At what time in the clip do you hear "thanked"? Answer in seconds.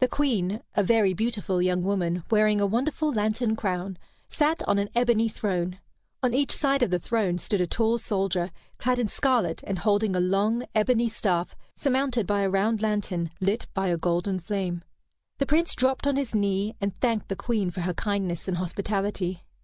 16.98-17.28